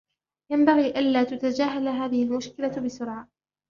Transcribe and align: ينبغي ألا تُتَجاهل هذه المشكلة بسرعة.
ينبغي 0.51 0.87
ألا 0.87 1.23
تُتَجاهل 1.23 1.87
هذه 1.87 2.23
المشكلة 2.23 2.77
بسرعة. 2.79 3.27